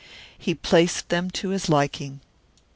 [0.35, 2.21] He placed them to his liking.